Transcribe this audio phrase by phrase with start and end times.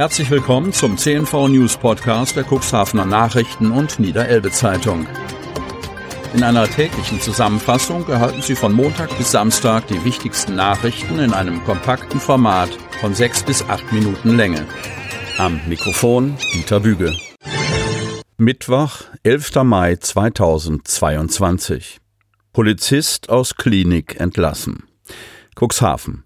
[0.00, 5.06] Herzlich willkommen zum CNV News Podcast der Cuxhavener Nachrichten und Niederelbe Zeitung.
[6.32, 11.62] In einer täglichen Zusammenfassung erhalten Sie von Montag bis Samstag die wichtigsten Nachrichten in einem
[11.64, 12.70] kompakten Format
[13.02, 14.66] von sechs bis acht Minuten Länge.
[15.36, 17.14] Am Mikrofon Dieter Büge.
[18.38, 19.64] Mittwoch, 11.
[19.64, 21.98] Mai 2022.
[22.54, 24.84] Polizist aus Klinik entlassen.
[25.54, 26.24] Cuxhaven.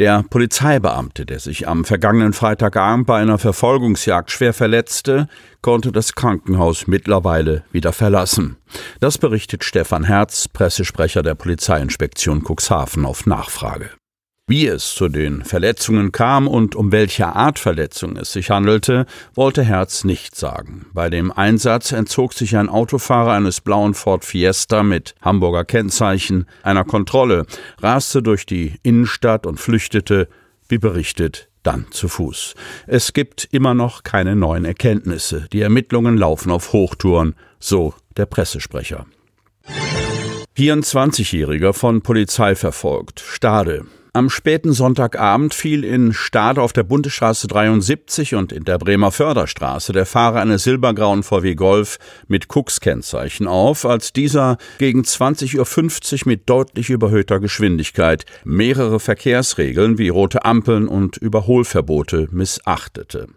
[0.00, 5.28] Der Polizeibeamte, der sich am vergangenen Freitagabend bei einer Verfolgungsjagd schwer verletzte,
[5.60, 8.56] konnte das Krankenhaus mittlerweile wieder verlassen.
[9.00, 13.90] Das berichtet Stefan Herz, Pressesprecher der Polizeiinspektion Cuxhaven auf Nachfrage.
[14.50, 19.62] Wie es zu den Verletzungen kam und um welche Art Verletzung es sich handelte, wollte
[19.62, 20.86] Herz nicht sagen.
[20.92, 26.82] Bei dem Einsatz entzog sich ein Autofahrer eines blauen Ford Fiesta mit Hamburger Kennzeichen einer
[26.82, 27.46] Kontrolle,
[27.80, 30.26] raste durch die Innenstadt und flüchtete,
[30.68, 32.56] wie berichtet, dann zu Fuß.
[32.88, 35.46] Es gibt immer noch keine neuen Erkenntnisse.
[35.52, 39.06] Die Ermittlungen laufen auf Hochtouren, so der Pressesprecher.
[40.56, 43.20] 24-Jähriger von Polizei verfolgt.
[43.20, 43.84] Stade.
[44.12, 49.92] Am späten Sonntagabend fiel in Stade auf der Bundesstraße 73 und in der Bremer Förderstraße
[49.92, 56.50] der Fahrer eines silbergrauen VW Golf mit Cooks-Kennzeichen auf, als dieser gegen 20.50 Uhr mit
[56.50, 63.28] deutlich überhöhter Geschwindigkeit mehrere Verkehrsregeln wie rote Ampeln und Überholverbote missachtete.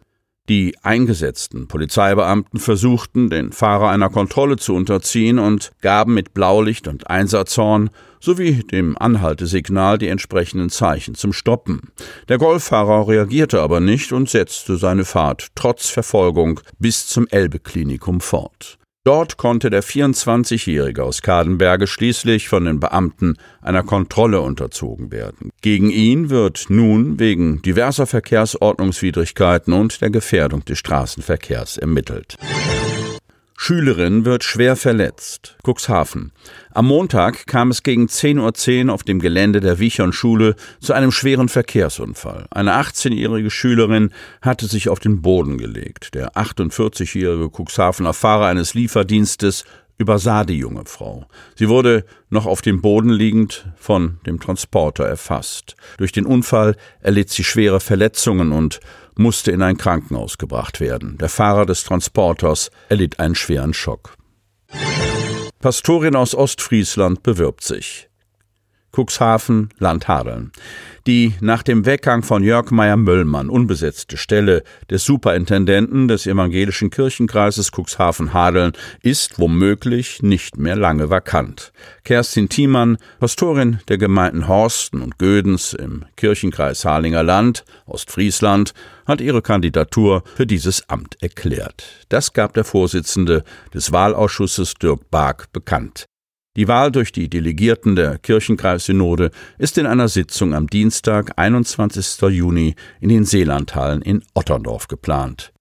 [0.49, 7.09] Die eingesetzten Polizeibeamten versuchten, den Fahrer einer Kontrolle zu unterziehen und gaben mit Blaulicht und
[7.09, 11.93] Einsatzhorn sowie dem Anhaltesignal die entsprechenden Zeichen zum Stoppen.
[12.27, 18.77] Der Golffahrer reagierte aber nicht und setzte seine Fahrt trotz Verfolgung bis zum Elbe-Klinikum fort.
[19.05, 25.49] Dort konnte der 24-Jährige aus Kadenberge schließlich von den Beamten einer Kontrolle unterzogen werden.
[25.61, 32.37] Gegen ihn wird nun wegen diverser Verkehrsordnungswidrigkeiten und der Gefährdung des Straßenverkehrs ermittelt.
[33.65, 35.55] Schülerin wird schwer verletzt.
[35.65, 36.33] Cuxhaven.
[36.73, 41.47] Am Montag kam es gegen 10.10 Uhr auf dem Gelände der Wichern-Schule zu einem schweren
[41.47, 42.45] Verkehrsunfall.
[42.51, 44.11] Eine 18-jährige Schülerin
[44.41, 46.13] hatte sich auf den Boden gelegt.
[46.13, 49.63] Der 48-jährige Cuxhavener Fahrer eines Lieferdienstes
[50.03, 51.25] übersah die junge Frau.
[51.55, 55.75] Sie wurde noch auf dem Boden liegend von dem Transporter erfasst.
[55.97, 58.81] Durch den Unfall erlitt sie schwere Verletzungen und
[59.15, 61.17] musste in ein Krankenhaus gebracht werden.
[61.17, 64.15] Der Fahrer des Transporters erlitt einen schweren Schock.
[65.59, 68.09] Pastorin aus Ostfriesland bewirbt sich.
[68.95, 70.51] Cuxhaven, Land Hadeln.
[71.05, 78.73] Die nach dem Weggang von Jörg Meyer-Möllmann unbesetzte Stelle des Superintendenten des evangelischen Kirchenkreises Cuxhaven-Hadeln
[79.01, 81.73] ist womöglich nicht mehr lange vakant.
[82.05, 88.73] Kerstin Thiemann, Pastorin der Gemeinden Horsten und Gödens im Kirchenkreis Harlinger Land, Ostfriesland,
[89.05, 91.83] hat ihre Kandidatur für dieses Amt erklärt.
[92.07, 93.43] Das gab der Vorsitzende
[93.73, 96.05] des Wahlausschusses Dirk Bark bekannt.
[96.55, 102.21] Die Wahl durch die Delegierten der Kirchenkreissynode ist in einer Sitzung am Dienstag, 21.
[102.29, 105.52] Juni in den Seelandhallen in Otterndorf geplant.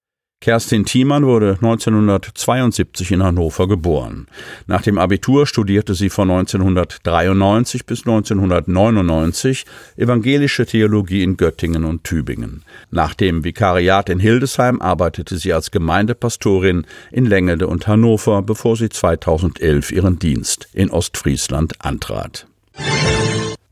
[0.43, 4.27] Kerstin Thiemann wurde 1972 in Hannover geboren.
[4.67, 9.65] Nach dem Abitur studierte sie von 1993 bis 1999
[9.97, 12.65] evangelische Theologie in Göttingen und Tübingen.
[12.91, 18.89] Nach dem Vikariat in Hildesheim arbeitete sie als Gemeindepastorin in Lengede und Hannover, bevor sie
[18.89, 22.49] 2011 ihren Dienst in Ostfriesland antrat.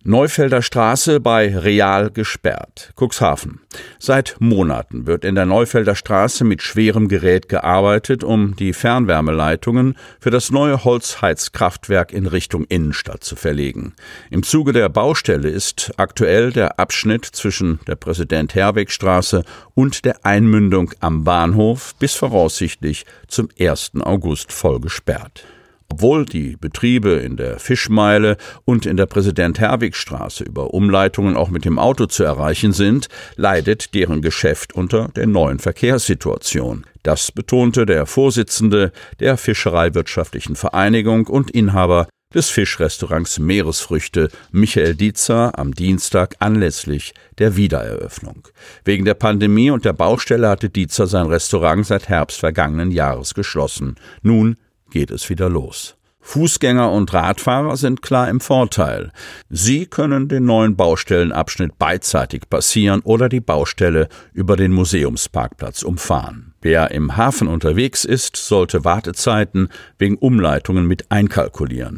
[0.02, 2.94] Neufelder Straße bei Real gesperrt.
[2.98, 3.60] Cuxhaven.
[3.98, 10.30] Seit Monaten wird in der Neufelder Straße mit schwerem Gerät gearbeitet, um die Fernwärmeleitungen für
[10.30, 13.92] das neue Holzheizkraftwerk in Richtung Innenstadt zu verlegen.
[14.30, 19.44] Im Zuge der Baustelle ist aktuell der Abschnitt zwischen der Präsident Herweg Straße
[19.74, 23.92] und der Einmündung am Bahnhof bis voraussichtlich zum 1.
[24.00, 25.44] August voll gesperrt.
[25.92, 31.78] Obwohl die Betriebe in der Fischmeile und in der Präsident-Herwig-Straße über Umleitungen auch mit dem
[31.78, 36.86] Auto zu erreichen sind, leidet deren Geschäft unter der neuen Verkehrssituation.
[37.02, 45.74] Das betonte der Vorsitzende der Fischereiwirtschaftlichen Vereinigung und Inhaber des Fischrestaurants Meeresfrüchte Michael Dietzer am
[45.74, 48.46] Dienstag anlässlich der Wiedereröffnung.
[48.84, 53.96] Wegen der Pandemie und der Baustelle hatte Dietzer sein Restaurant seit Herbst vergangenen Jahres geschlossen.
[54.22, 54.56] Nun
[54.90, 55.96] geht es wieder los.
[56.22, 59.10] Fußgänger und Radfahrer sind klar im Vorteil.
[59.48, 66.54] Sie können den neuen Baustellenabschnitt beidseitig passieren oder die Baustelle über den Museumsparkplatz umfahren.
[66.60, 71.96] Wer im Hafen unterwegs ist, sollte Wartezeiten wegen Umleitungen mit einkalkulieren.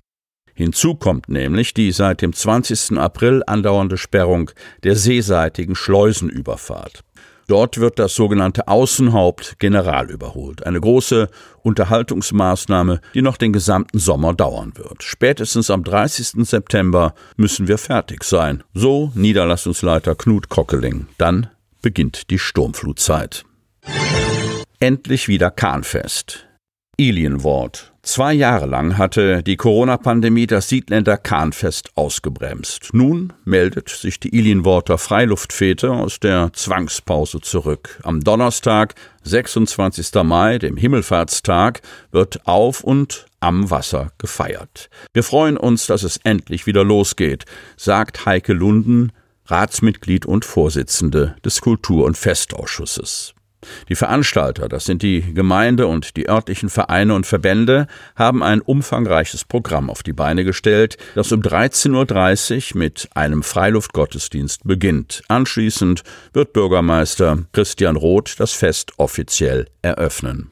[0.54, 2.98] Hinzu kommt nämlich die seit dem 20.
[2.98, 4.50] April andauernde Sperrung
[4.84, 7.02] der seeseitigen Schleusenüberfahrt.
[7.48, 10.66] Dort wird das sogenannte Außenhaupt General überholt.
[10.66, 11.28] Eine große
[11.62, 15.02] Unterhaltungsmaßnahme, die noch den gesamten Sommer dauern wird.
[15.02, 16.46] Spätestens am 30.
[16.46, 18.62] September müssen wir fertig sein.
[18.74, 21.06] So Niederlassungsleiter Knut Kockeling.
[21.18, 21.48] Dann
[21.80, 23.44] beginnt die Sturmflutzeit.
[24.78, 26.46] Endlich wieder Kahnfest.
[27.02, 27.92] Ilienwort.
[28.02, 32.90] Zwei Jahre lang hatte die Corona-Pandemie das Siedländer Kahnfest ausgebremst.
[32.92, 38.00] Nun meldet sich die Ilienworter Freiluftfete aus der Zwangspause zurück.
[38.04, 38.94] Am Donnerstag,
[39.24, 40.14] 26.
[40.22, 41.82] Mai, dem Himmelfahrtstag,
[42.12, 44.88] wird auf und am Wasser gefeiert.
[45.12, 47.46] Wir freuen uns, dass es endlich wieder losgeht,
[47.76, 49.10] sagt Heike Lunden,
[49.46, 53.34] Ratsmitglied und Vorsitzende des Kultur- und Festausschusses.
[53.88, 57.86] Die Veranstalter, das sind die Gemeinde und die örtlichen Vereine und Verbände,
[58.16, 64.64] haben ein umfangreiches Programm auf die Beine gestellt, das um 13.30 Uhr mit einem Freiluftgottesdienst
[64.64, 65.22] beginnt.
[65.28, 70.50] Anschließend wird Bürgermeister Christian Roth das Fest offiziell eröffnen.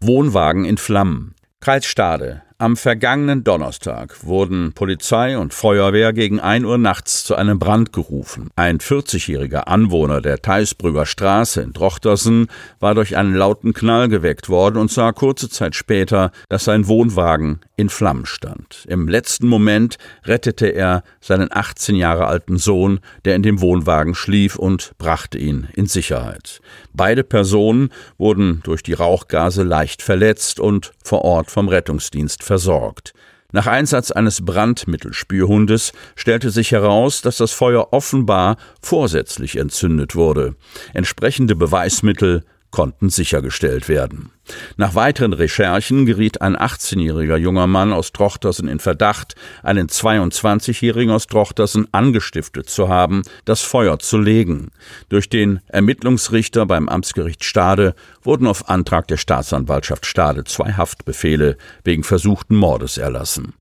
[0.00, 1.34] Wohnwagen in Flammen.
[1.60, 2.42] Kreis Stade.
[2.64, 8.48] Am vergangenen Donnerstag wurden Polizei und Feuerwehr gegen 1 Uhr nachts zu einem Brand gerufen.
[8.56, 12.46] Ein 40-jähriger Anwohner der Theisbrüger Straße in Drochtersen
[12.80, 17.60] war durch einen lauten Knall geweckt worden und sah kurze Zeit später, dass sein Wohnwagen
[17.76, 18.86] in Flammen stand.
[18.88, 24.56] Im letzten Moment rettete er seinen 18 Jahre alten Sohn, der in dem Wohnwagen schlief,
[24.56, 26.62] und brachte ihn in Sicherheit.
[26.94, 33.14] Beide Personen wurden durch die Rauchgase leicht verletzt und vor Ort vom Rettungsdienst versorgt.
[33.50, 40.54] Nach Einsatz eines Brandmittelspürhundes stellte sich heraus, dass das Feuer offenbar vorsätzlich entzündet wurde.
[40.92, 44.32] Entsprechende Beweismittel konnten sichergestellt werden.
[44.76, 51.28] Nach weiteren Recherchen geriet ein 18-jähriger junger Mann aus Trochtersen in Verdacht, einen 22-jährigen aus
[51.28, 54.72] Trochtersen angestiftet zu haben, das Feuer zu legen.
[55.08, 57.94] Durch den Ermittlungsrichter beim Amtsgericht Stade
[58.24, 63.54] wurden auf Antrag der Staatsanwaltschaft Stade zwei Haftbefehle wegen versuchten Mordes erlassen.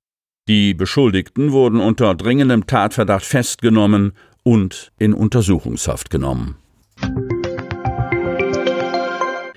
[0.47, 6.57] Die Beschuldigten wurden unter dringendem Tatverdacht festgenommen und in Untersuchungshaft genommen.